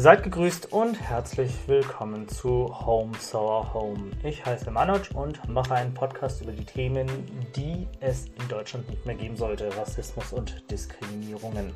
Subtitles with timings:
[0.00, 4.12] Seid gegrüßt und herzlich willkommen zu Home Sour Home.
[4.22, 7.08] Ich heiße Manoj und mache einen Podcast über die Themen,
[7.56, 11.72] die es in Deutschland nicht mehr geben sollte: Rassismus und Diskriminierungen.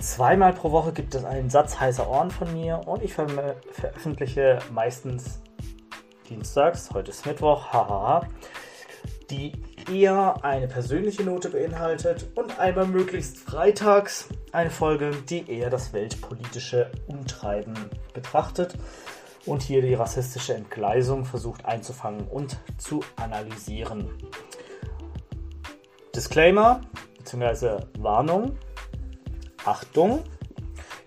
[0.00, 3.28] Zweimal pro Woche gibt es einen Satz heißer Ohren von mir und ich ver
[3.70, 5.40] veröffentliche meistens
[6.28, 8.26] dienstags, heute ist Mittwoch, hahaha,
[9.30, 9.52] die
[9.92, 16.90] eher eine persönliche Note beinhaltet und einmal möglichst freitags eine Folge, die eher das weltpolitische
[17.06, 17.74] Umtreiben
[18.14, 18.74] betrachtet
[19.46, 24.10] und hier die rassistische Entgleisung versucht einzufangen und zu analysieren.
[26.14, 26.80] Disclaimer
[27.18, 27.84] bzw.
[27.98, 28.56] Warnung.
[29.64, 30.24] Achtung!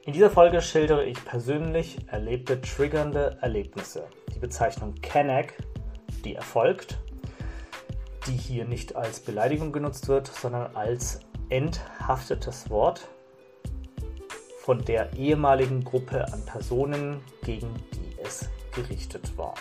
[0.06, 4.08] In dieser Folge schildere ich persönlich erlebte triggernde Erlebnisse.
[4.34, 5.58] Die Bezeichnung Kenneck,
[6.26, 6.98] die erfolgt,
[8.28, 13.08] die hier nicht als Beleidigung genutzt wird, sondern als enthaftetes Wort
[14.60, 19.56] von der ehemaligen Gruppe an Personen, gegen die es gerichtet war.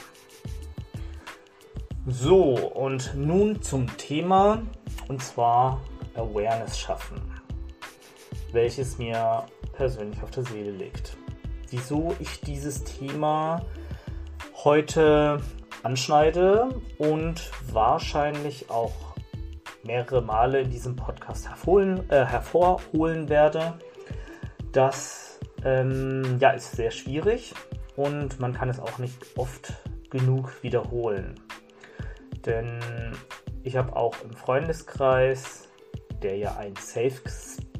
[2.06, 4.62] So, und nun zum Thema,
[5.08, 5.80] und zwar
[6.14, 7.20] Awareness schaffen,
[8.52, 11.16] welches mir persönlich auf der Seele liegt.
[11.70, 13.64] Wieso ich dieses Thema
[14.64, 15.40] heute
[15.82, 18.92] anschneide und wahrscheinlich auch
[19.82, 23.74] mehrere Male in diesem Podcast hervorholen, äh, hervorholen werde.
[24.72, 27.54] Das ähm, ja, ist sehr schwierig
[27.96, 29.72] und man kann es auch nicht oft
[30.10, 31.40] genug wiederholen.
[32.44, 32.80] Denn
[33.62, 35.68] ich habe auch im Freundeskreis,
[36.22, 37.20] der ja ein Safe,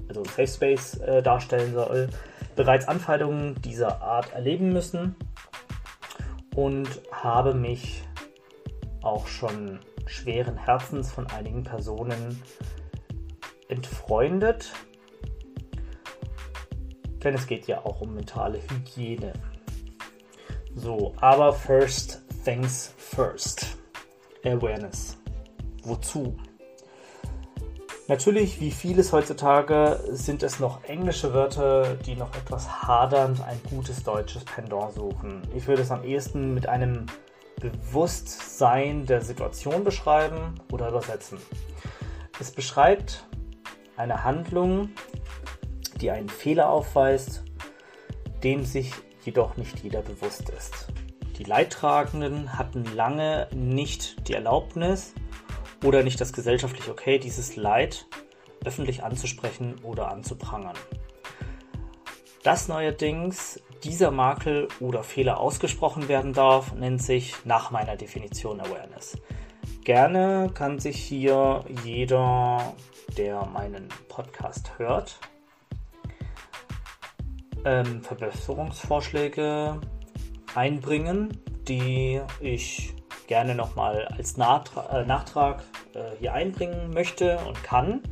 [0.09, 2.09] also Safe Space äh, darstellen soll,
[2.57, 5.17] bereits Anfeindungen dieser Art erleben müssen
[6.55, 6.89] und
[7.23, 8.03] habe mich
[9.03, 12.43] auch schon schweren Herzens von einigen Personen
[13.69, 14.73] entfreundet.
[17.23, 19.33] Denn es geht ja auch um mentale Hygiene.
[20.75, 23.77] So, aber first things first.
[24.45, 25.19] Awareness.
[25.83, 26.37] Wozu?
[28.11, 34.03] Natürlich, wie vieles heutzutage, sind es noch englische Wörter, die noch etwas hadernd ein gutes
[34.03, 35.43] deutsches Pendant suchen.
[35.55, 37.07] Ich würde es am ehesten mit einem
[37.61, 41.39] Bewusstsein der Situation beschreiben oder übersetzen.
[42.41, 43.29] Es beschreibt
[43.97, 44.89] eine Handlung,
[46.01, 47.45] die einen Fehler aufweist,
[48.43, 48.93] dem sich
[49.23, 50.89] jedoch nicht jeder bewusst ist.
[51.39, 55.15] Die Leidtragenden hatten lange nicht die Erlaubnis,
[55.85, 58.07] oder nicht das gesellschaftliche Okay, dieses Leid
[58.65, 60.77] öffentlich anzusprechen oder anzuprangern.
[62.43, 69.19] Dass neuerdings dieser Makel oder Fehler ausgesprochen werden darf, nennt sich nach meiner Definition Awareness.
[69.85, 72.75] Gerne kann sich hier jeder,
[73.17, 75.19] der meinen Podcast hört,
[77.65, 79.81] ähm, Verbesserungsvorschläge
[80.55, 81.37] einbringen,
[81.69, 82.95] die ich
[83.27, 85.63] gerne nochmal als äh, Nachtrag
[85.95, 88.03] äh, hier einbringen möchte und kann.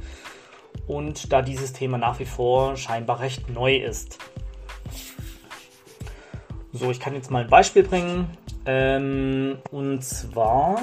[0.86, 4.18] Und da dieses Thema nach wie vor scheinbar recht neu ist.
[6.72, 8.28] So, ich kann jetzt mal ein Beispiel bringen.
[8.66, 10.80] Ähm, und zwar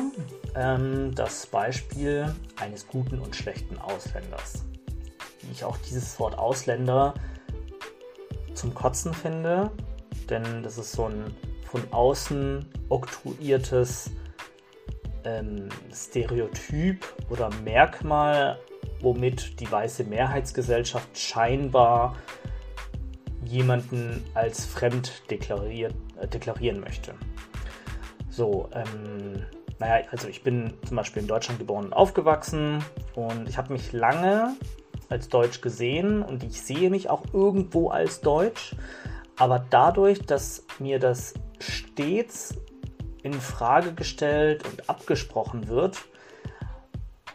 [0.55, 4.63] ähm, das Beispiel eines guten und schlechten Ausländers.
[5.41, 7.13] Wie ich auch dieses Wort Ausländer
[8.55, 9.69] zum Kotzen finde,
[10.29, 11.35] denn das ist so ein
[11.69, 14.11] von außen oktroyiertes
[15.25, 18.59] ähm, Stereotyp oder Merkmal,
[19.01, 22.15] womit die weiße Mehrheitsgesellschaft scheinbar
[23.45, 27.13] jemanden als fremd deklariert, äh, deklarieren möchte.
[28.29, 29.45] So, ähm,
[29.79, 32.83] naja, also ich bin zum Beispiel in Deutschland geboren und aufgewachsen
[33.15, 34.55] und ich habe mich lange
[35.09, 38.75] als Deutsch gesehen und ich sehe mich auch irgendwo als Deutsch,
[39.37, 42.55] aber dadurch, dass mir das stets
[43.25, 46.05] in Frage gestellt und abgesprochen wird,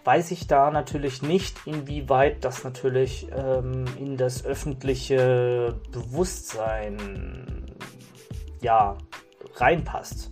[0.04, 7.66] weiß ich da natürlich nicht, inwieweit das natürlich ähm, in das öffentliche Bewusstsein
[8.62, 8.96] ja
[9.56, 10.30] reinpasst.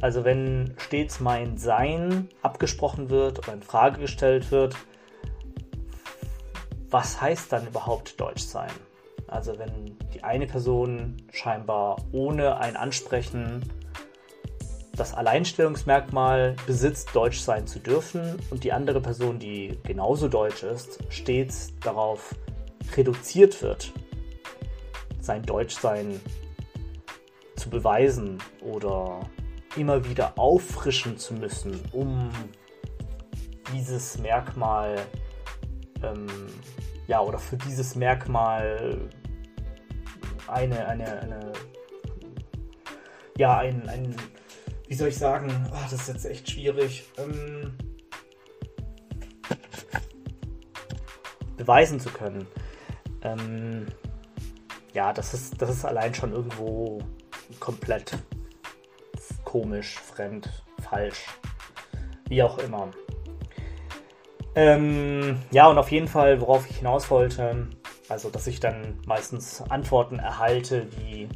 [0.00, 4.76] Also wenn stets mein Sein abgesprochen wird oder in Frage gestellt wird,
[6.88, 8.70] was heißt dann überhaupt Deutsch sein?
[9.26, 13.68] Also wenn die eine Person scheinbar ohne ein Ansprechen
[14.96, 20.98] das Alleinstellungsmerkmal besitzt, deutsch sein zu dürfen und die andere Person, die genauso deutsch ist,
[21.08, 22.34] stets darauf
[22.96, 23.92] reduziert wird,
[25.20, 26.20] sein Deutschsein
[27.56, 29.20] zu beweisen oder
[29.76, 32.30] immer wieder auffrischen zu müssen, um
[33.72, 34.96] dieses Merkmal
[36.02, 36.26] ähm,
[37.06, 38.98] ja oder für dieses Merkmal
[40.46, 41.52] eine, eine, eine,
[43.36, 44.14] ja, ein, ein,
[44.94, 47.76] wie soll ich sagen, oh, das ist jetzt echt schwierig, ähm,
[51.56, 52.46] beweisen zu können.
[53.22, 53.86] Ähm,
[54.92, 57.02] ja, das ist, das ist allein schon irgendwo
[57.58, 58.16] komplett
[59.42, 61.26] komisch, fremd, falsch,
[62.28, 62.92] wie auch immer.
[64.54, 67.66] Ähm, ja, und auf jeden Fall, worauf ich hinaus wollte,
[68.08, 71.28] also dass ich dann meistens Antworten erhalte wie,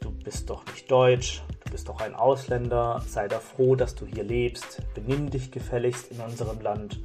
[0.00, 4.24] du bist doch nicht deutsch, bist doch ein Ausländer, sei da froh, dass du hier
[4.24, 7.00] lebst, benimm dich gefälligst in unserem Land.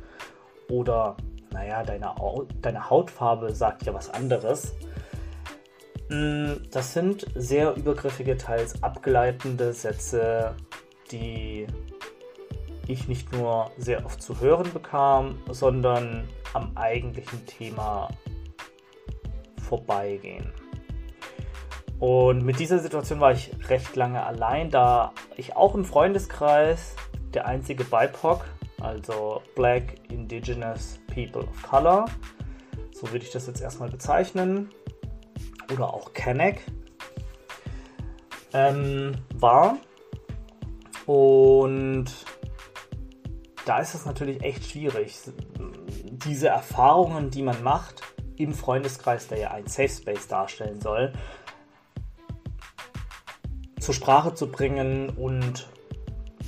[0.70, 1.16] Oder,
[1.52, 2.14] naja, deine,
[2.62, 4.74] deine Hautfarbe sagt ja was anderes.
[6.10, 10.56] Mm, das sind sehr übergriffige, teils abgeleitende Sätze,
[11.12, 11.68] die
[12.88, 18.10] ich nicht nur sehr oft zu hören bekam, sondern am eigentlichen Thema
[19.58, 20.52] vorbeigehen.
[22.00, 26.96] Und mit dieser Situation war ich recht lange allein, da ich auch im Freundeskreis
[27.34, 28.46] der einzige BIPOC,
[28.82, 32.06] also Black Indigenous People of Color,
[32.92, 34.70] so würde ich das jetzt erstmal bezeichnen,
[35.72, 36.62] oder auch Kenneck,
[38.54, 39.78] ähm, war.
[41.06, 42.06] Und
[43.66, 45.18] da ist es natürlich echt schwierig,
[46.26, 48.02] diese Erfahrungen, die man macht
[48.38, 51.14] im Freundeskreis, der ja ein Safe Space darstellen soll,
[53.86, 55.68] zur Sprache zu bringen und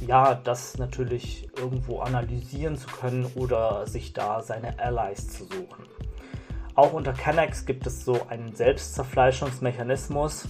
[0.07, 5.85] ja, das natürlich irgendwo analysieren zu können oder sich da seine Allies zu suchen.
[6.73, 10.47] Auch unter Canex gibt es so einen Selbstzerfleischungsmechanismus,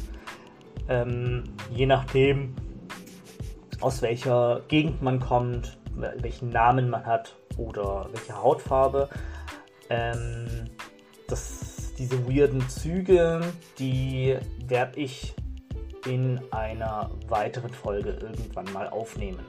[0.87, 2.55] ähm, je nachdem,
[3.81, 9.09] aus welcher Gegend man kommt, welchen Namen man hat oder welche Hautfarbe.
[9.89, 10.69] Ähm,
[11.27, 13.41] das, diese weirden Züge,
[13.77, 15.35] die werde ich
[16.07, 19.45] in einer weiteren Folge irgendwann mal aufnehmen.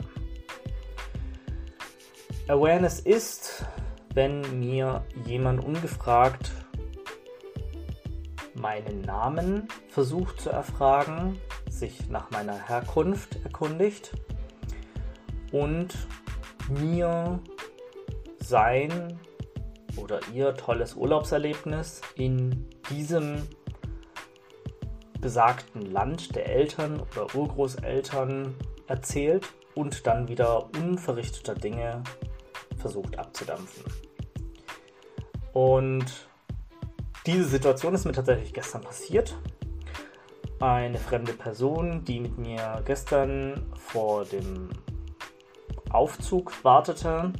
[2.48, 3.64] Awareness ist,
[4.14, 6.50] wenn mir jemand ungefragt
[8.54, 11.38] meinen Namen versucht zu erfragen,
[11.70, 14.12] sich nach meiner Herkunft erkundigt
[15.52, 15.94] und
[16.68, 17.38] mir
[18.40, 19.18] sein
[19.96, 23.46] oder ihr tolles Urlaubserlebnis in diesem
[25.20, 28.54] besagten Land der Eltern oder Urgroßeltern
[28.86, 32.02] erzählt und dann wieder unverrichteter Dinge
[32.76, 33.84] versucht abzudampfen.
[35.52, 36.06] Und
[37.26, 39.36] diese Situation ist mir tatsächlich gestern passiert.
[40.60, 44.70] Eine fremde Person, die mit mir gestern vor dem
[45.90, 47.32] Aufzug wartete,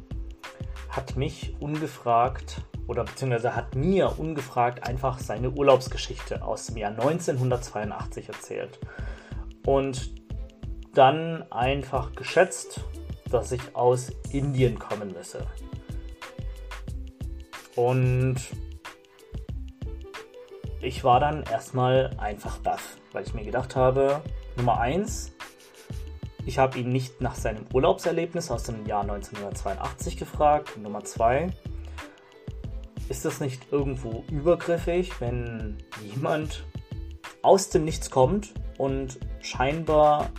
[0.88, 8.28] hat mich ungefragt oder beziehungsweise hat mir ungefragt einfach seine Urlaubsgeschichte aus dem Jahr 1982
[8.28, 8.80] erzählt.
[9.64, 10.10] Und
[10.94, 12.80] dann einfach geschätzt,
[13.30, 15.46] dass ich aus Indien kommen müsse.
[17.76, 18.36] Und
[20.80, 24.22] ich war dann erstmal einfach baff, weil ich mir gedacht habe,
[24.56, 25.32] Nummer eins,
[26.46, 30.78] ich habe ihn nicht nach seinem Urlaubserlebnis aus dem Jahr 1982 gefragt.
[30.78, 31.50] Nummer zwei,
[33.08, 36.64] ist das nicht irgendwo übergriffig, wenn jemand
[37.42, 40.30] aus dem Nichts kommt und scheinbar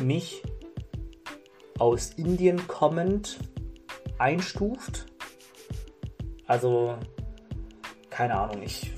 [0.00, 0.42] mich
[1.78, 3.38] aus Indien kommend
[4.18, 5.06] einstuft?
[6.46, 6.96] Also,
[8.10, 8.92] keine Ahnung, ich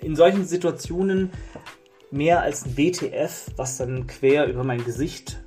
[0.00, 1.30] in solchen Situationen
[2.10, 5.42] mehr als ein WTF, was dann quer über mein Gesicht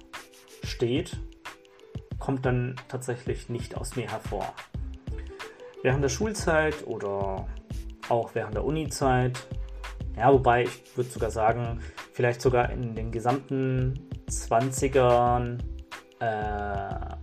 [0.64, 1.20] steht,
[2.20, 4.54] kommt dann tatsächlich nicht aus mir hervor.
[5.86, 7.46] Während der Schulzeit oder
[8.10, 9.38] auch während der Uni-Zeit,
[10.18, 11.80] ja, wobei ich würde sogar sagen,
[12.12, 15.60] vielleicht sogar in den gesamten 20ern,
[16.22, 17.16] äh,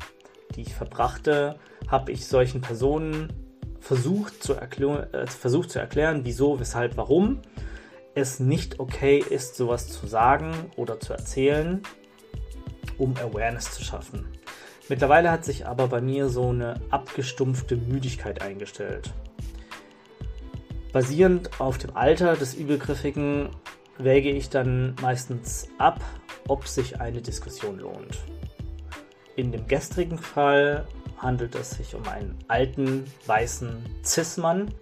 [0.54, 3.33] die ich verbrachte, habe ich solchen Personen
[3.81, 7.42] versucht zu, äh, versucht zu erklären, wieso, weshalb, warum
[8.14, 11.83] es nicht okay ist, sowas zu sagen oder zu erzählen,
[12.97, 14.31] um Awareness zu schaffen.
[14.92, 19.11] Mittlerweile hat sich aber bei mir so eine abgestumpfte Müdigkeit eingestellt.
[20.92, 23.49] Basierend auf dem Alter des Übergriffigen
[23.96, 26.04] wäge ich dann meistens ab,
[26.46, 28.18] ob sich eine Diskussion lohnt.
[29.34, 34.75] In dem gestrigen Fall handelt es sich um einen alten, weißen Cis-Mann,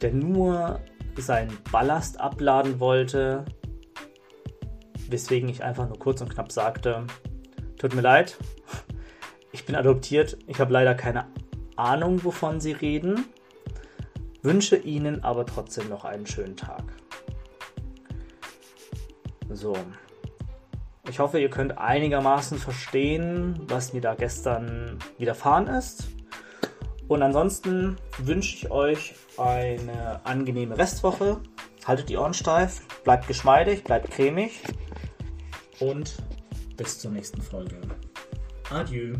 [0.00, 0.80] der nur
[1.18, 3.44] seinen Ballast abladen wollte,
[5.10, 7.06] weswegen ich einfach nur kurz und knapp sagte,
[7.76, 8.38] tut mir leid,
[9.54, 11.26] ich bin adoptiert, ich habe leider keine
[11.76, 13.24] Ahnung, wovon Sie reden,
[14.42, 16.82] wünsche Ihnen aber trotzdem noch einen schönen Tag.
[19.50, 19.76] So.
[21.08, 26.08] Ich hoffe, ihr könnt einigermaßen verstehen, was mir da gestern widerfahren ist.
[27.06, 31.40] Und ansonsten wünsche ich euch eine angenehme Restwoche.
[31.86, 34.62] Haltet die Ohren steif, bleibt geschmeidig, bleibt cremig
[35.78, 36.16] und
[36.76, 37.80] bis zur nächsten Folge.
[38.70, 39.14] Adieu.